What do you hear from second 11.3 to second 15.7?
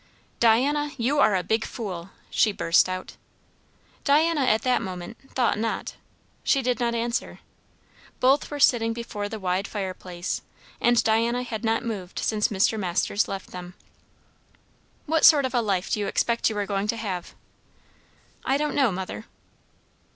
had not moved since Mr. Masters left them. "What sort of a